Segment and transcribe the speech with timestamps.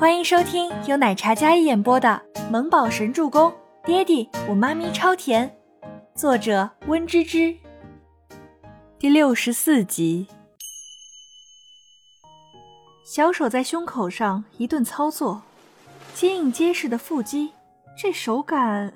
[0.00, 3.50] 欢迎收听由奶茶嘉一演播的《萌宝神助攻》，
[3.84, 5.54] 爹地我妈咪超甜，
[6.14, 7.54] 作者温芝芝。
[8.98, 10.26] 第六十四集。
[13.04, 15.42] 小手在胸口上一顿操作，
[16.14, 17.52] 坚硬结实的腹肌，
[17.94, 18.94] 这手感。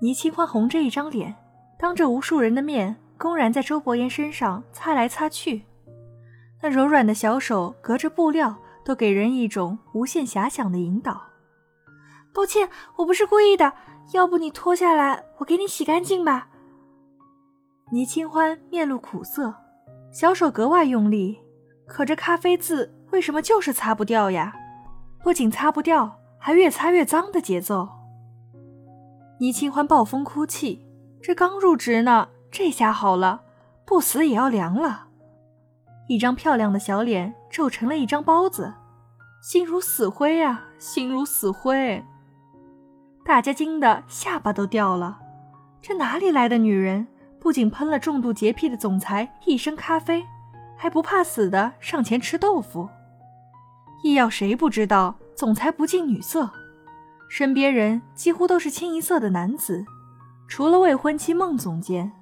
[0.00, 1.34] 倪清欢红着一张脸，
[1.78, 5.60] 当着无数人的面，公然在周伯言身上擦来擦去，
[6.62, 8.56] 那柔软的小手隔着布料。
[8.84, 11.22] 都给人一种无限遐想的引导。
[12.32, 13.72] 抱歉，我不是故意的，
[14.12, 16.48] 要不你脱下来，我给你洗干净吧。
[17.90, 19.54] 倪清欢面露苦涩，
[20.12, 21.40] 小手格外用力，
[21.86, 24.54] 可这咖啡渍为什么就是擦不掉呀？
[25.22, 27.88] 不仅擦不掉，还越擦越脏的节奏。
[29.40, 30.86] 倪清欢暴风哭泣，
[31.20, 33.42] 这刚入职呢，这下好了，
[33.84, 35.08] 不死也要凉了。
[36.06, 38.72] 一张漂亮的小脸皱成了一张包子。
[39.42, 42.04] 心如死灰啊，心如死灰！
[43.24, 45.18] 大家惊得下巴都掉了。
[45.82, 47.06] 这哪里来的女人？
[47.40, 50.22] 不仅喷了重度洁癖的总裁一身咖啡，
[50.76, 52.86] 还不怕死的上前吃豆腐。
[54.02, 56.50] 医药谁不知道，总裁不近女色，
[57.30, 59.86] 身边人几乎都是清一色的男子，
[60.48, 62.12] 除了未婚妻孟总监。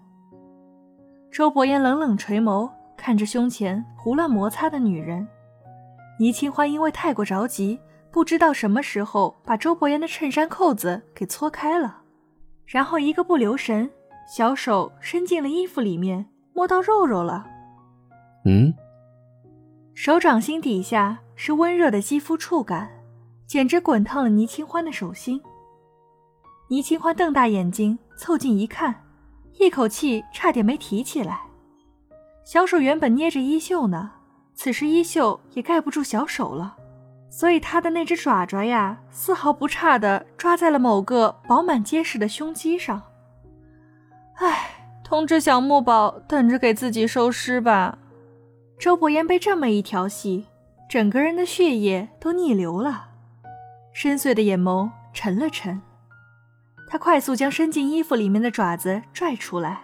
[1.33, 5.27] 周伯言冷冷垂眸，看着胸前胡乱摩擦的女人。
[6.19, 12.03] 倪清欢因为太过着急，不知道什么时候把周伯言的衬衫扣子给搓开了，
[12.67, 13.89] 然后一个不留神，
[14.29, 17.47] 小手伸进了衣服里面，摸到肉肉了。
[18.45, 18.75] 嗯，
[19.95, 22.91] 手掌心底下是温热的肌肤触感，
[23.47, 25.41] 简直滚烫了倪清欢的手心。
[26.69, 28.95] 倪清欢瞪大眼睛凑近一看，
[29.59, 31.48] 一口气差点没提起来。
[32.49, 34.11] 小手原本捏着衣袖呢。
[34.55, 36.75] 此时衣袖也盖不住小手了，
[37.29, 43.03] 所以他的那只爪爪呀，丝毫不差的抓在了某个饱满结实的胸肌上。
[44.37, 44.71] 唉，
[45.05, 47.99] 通知小木宝等着给自己收尸吧。
[48.79, 50.47] 周伯言被这么一调戏，
[50.89, 53.09] 整个人的血液都逆流了，
[53.93, 55.79] 深邃的眼眸沉了沉。
[56.89, 59.83] 他快速将伸进衣服里面的爪子拽出来。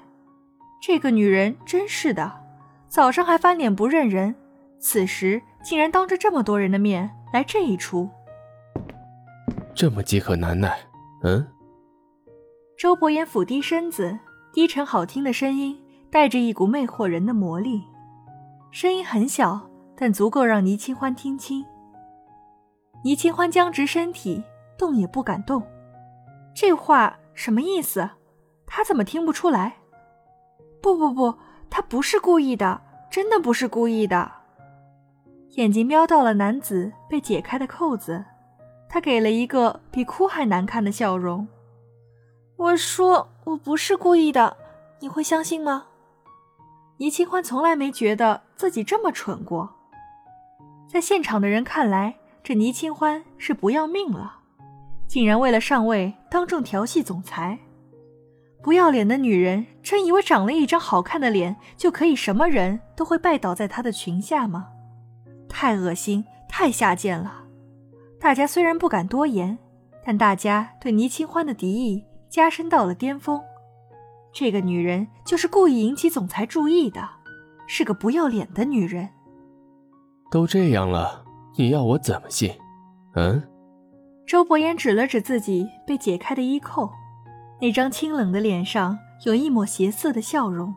[0.81, 2.41] 这个女人真是的，
[2.95, 4.33] 早上还翻脸不认人。
[4.79, 8.09] 此时竟然当着这么多人的面来这一出，
[9.75, 10.79] 这么饥渴难耐，
[11.25, 11.45] 嗯？
[12.79, 14.17] 周伯言俯低身子，
[14.53, 15.77] 低沉好听的声音
[16.09, 17.83] 带着一股魅惑人的魔力，
[18.71, 21.65] 声音很小，但足够让倪清欢听清。
[23.03, 24.45] 倪清欢僵直身体，
[24.79, 25.61] 动也不敢动。
[26.55, 28.09] 这话什么意思？
[28.67, 29.79] 他怎么听不出来？
[30.81, 31.35] 不不不，
[31.71, 32.81] 他不是故意的，
[33.11, 34.31] 真的不是故意的。
[35.57, 38.25] 眼睛瞄到了男子被解开的扣子，
[38.89, 41.47] 他给了一个比哭还难看的笑容。
[42.57, 44.57] 我说我不是故意的，
[45.01, 45.87] 你会相信吗？
[46.99, 49.69] 倪清欢从来没觉得自己这么蠢过。
[50.89, 54.39] 在现场的人看来，这倪清欢是不要命了，
[55.09, 57.59] 竟然为了上位当众调戏总裁。
[58.65, 64.69] 不要脸的女人，真以为长了一张好看的脸就可以什么人都会拜倒在她的裙下吗？
[65.51, 67.45] 太恶心，太下贱了！
[68.19, 69.59] 大家虽然不敢多言，
[70.03, 73.39] 但大家对倪清欢的敌意加深到了巅峰。
[74.33, 77.07] 这个女人就是故意引起总裁注意的，
[77.67, 79.11] 是个不要脸的女人。
[80.31, 81.23] 都这样了，
[81.59, 82.51] 你要我怎么信？
[83.15, 83.43] 嗯？
[84.27, 86.91] 周伯言指了指自己被解开的衣扣，
[87.61, 90.75] 那张清冷的脸上有一抹邪色的笑容，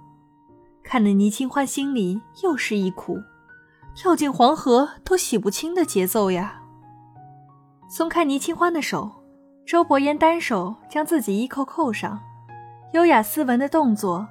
[0.83, 3.17] 看得倪清欢心里又是一苦。
[3.95, 6.61] 跳进黄河都洗不清的节奏呀！
[7.89, 9.11] 松开倪清欢的手，
[9.65, 12.21] 周伯言单手将自己衣扣扣上，
[12.93, 14.27] 优雅斯文的动作。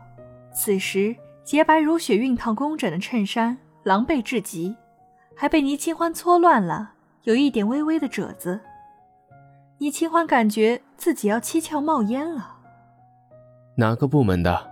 [0.55, 4.77] 此时洁白如雪、熨烫工整的衬衫狼狈至极，
[5.35, 6.93] 还被倪清欢搓乱了，
[7.25, 8.61] 有一点微微的褶子。
[9.79, 12.56] 倪清欢感觉自己要七窍冒烟了。
[13.76, 14.70] 哪个部门的？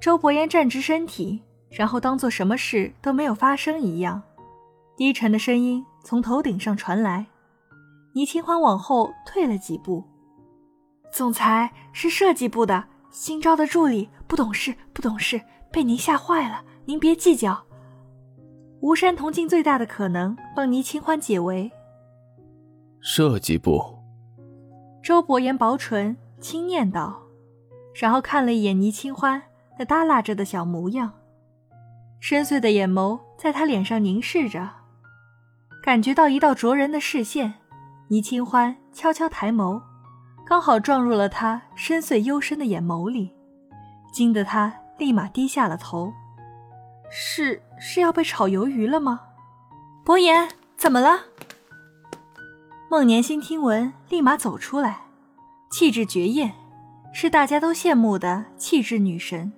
[0.00, 1.42] 周伯言站直身体。
[1.68, 4.22] 然后当做什么事都没有发生一样，
[4.96, 7.26] 低沉的声音从头顶上传来。
[8.14, 10.02] 倪清欢往后退了几步。
[11.12, 16.62] 总裁是设计部的新招的助理，不懂事，不懂事，被您吓坏了。
[16.84, 17.64] 您别计较。
[18.80, 21.70] 吴山同尽最大的可能帮倪清欢解围。
[23.00, 23.95] 设计部。
[25.06, 27.22] 周伯言薄唇轻念道，
[27.94, 29.40] 然后看了一眼倪清欢
[29.78, 31.12] 那耷拉着的小模样。
[32.18, 34.68] 深邃的眼眸在他脸上凝视着，
[35.80, 37.54] 感觉到一道灼人的视线，
[38.08, 39.80] 倪清欢悄悄抬眸，
[40.44, 43.32] 刚好撞入了他深邃幽深的眼眸里，
[44.12, 46.12] 惊得他立马低下了头。
[47.08, 49.20] 是是要被炒鱿鱼了吗？
[50.04, 51.20] 伯言，怎么了？
[52.88, 55.00] 孟年心听闻，立马走出来，
[55.72, 56.54] 气质绝艳，
[57.12, 59.52] 是大家都羡慕的气质女神，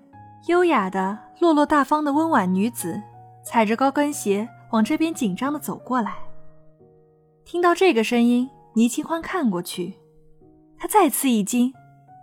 [0.47, 3.03] 优雅的、落落大方的温婉女子，
[3.45, 6.15] 踩着高跟鞋往这边紧张的走过来。
[7.45, 9.93] 听到这个声音，倪清欢看过去，
[10.79, 11.75] 她再次一惊，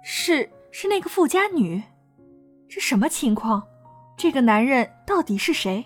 [0.03, 1.83] 是是那个富家女，
[2.67, 3.61] 这什么情况？
[4.17, 5.85] 这个男人到底是谁？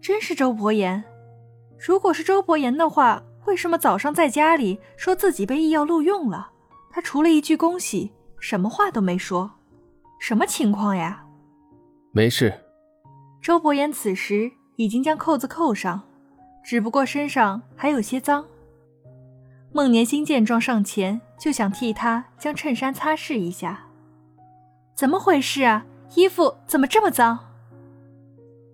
[0.00, 1.04] 真是周伯言？
[1.78, 3.22] 如果是周伯言的话。
[3.48, 6.50] 为什么早上在家里说自己被医药录用了？
[6.90, 9.50] 他除了一句恭喜，什么话都没说。
[10.20, 11.24] 什么情况呀？
[12.12, 12.52] 没事。
[13.40, 16.02] 周伯言此时已经将扣子扣上，
[16.62, 18.44] 只不过身上还有些脏。
[19.72, 23.86] 孟年星见状上前就想替他将衬衫擦拭一下。
[24.94, 25.86] 怎么回事啊？
[26.16, 27.38] 衣服怎么这么脏？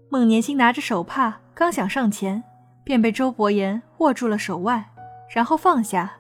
[0.09, 2.43] 孟年星拿着手帕刚想上前。
[2.84, 4.84] 便被周伯言握住了手腕，
[5.34, 6.12] 然后放下，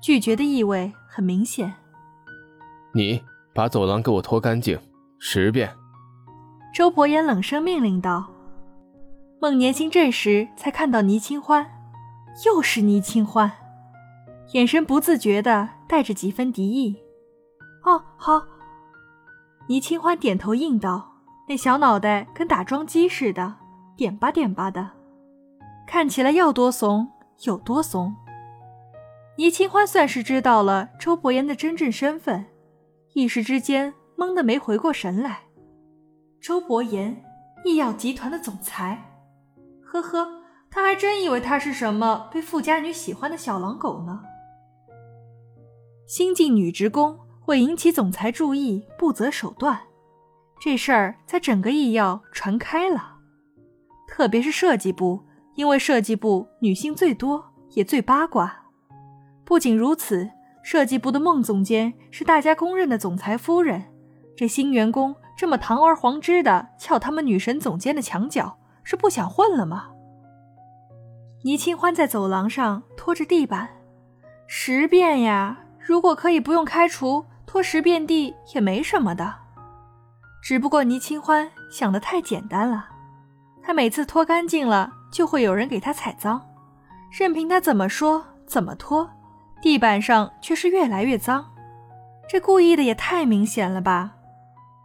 [0.00, 1.74] 拒绝的意味很明显。
[2.94, 3.20] 你
[3.52, 4.78] 把走廊给我拖干净，
[5.18, 5.74] 十遍。
[6.72, 8.30] 周伯言冷声命令道。
[9.40, 11.66] 孟年星这时才看到倪清欢，
[12.46, 13.50] 又是倪清欢，
[14.52, 16.96] 眼神不自觉的带着几分敌意。
[17.84, 18.42] 哦，好。
[19.68, 21.12] 倪清欢点头应道，
[21.48, 23.56] 那小脑袋跟打桩机似的，
[23.96, 24.90] 点吧点吧的。
[25.86, 27.10] 看起来要多怂
[27.44, 28.14] 有多怂。
[29.36, 32.46] 倪清欢算是知道了周伯言的真正身份，
[33.14, 35.40] 一时之间懵得没回过神来。
[36.40, 37.24] 周伯言，
[37.64, 39.10] 医药集团的总裁，
[39.82, 40.28] 呵呵，
[40.70, 44.22] 他还真以为他是什么被富家女喜欢的小狼狗呢。
[46.06, 49.80] 新晋女职工会引起总裁注意不择手段，
[50.60, 53.16] 这事儿在整个医药传开了，
[54.06, 55.24] 特别是设计部。
[55.54, 58.64] 因为设计部女性最多，也最八卦。
[59.44, 60.30] 不仅如此，
[60.62, 63.84] 设计部的孟总监是大家公认的总裁夫人。
[64.36, 69.90] 这新员工这么堂而皇之的撬他们女神总监的墙角，是不想混了吗？
[71.44, 73.68] 倪清欢在走廊上拖着地板，
[74.46, 75.60] 十遍呀！
[75.78, 79.34] 如果可以不用开除，拖十遍地也没什么的。
[80.42, 82.88] 只不过倪清欢想的太简单了，
[83.62, 84.92] 他每次拖干净了。
[85.14, 86.44] 就会有人给他踩脏，
[87.16, 89.08] 任凭他怎么说怎么拖，
[89.62, 91.52] 地板上却是越来越脏。
[92.28, 94.16] 这故意的也太明显了吧！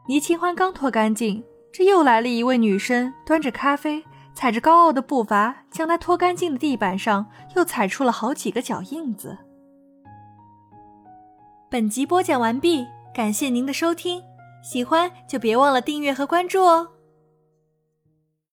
[0.07, 1.43] 倪清欢刚拖干净，
[1.73, 4.03] 这又来了一位女生，端着咖啡，
[4.35, 9.35] 踩着高傲的步伐，将她拖干净的地板上又踩出了好几个脚印子。
[11.71, 12.85] 本集播讲完毕，
[13.15, 14.21] 感谢您的收听，
[14.61, 16.87] 喜欢就别忘了订阅和关注哦。